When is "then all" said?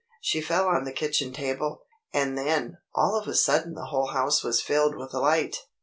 2.35-3.15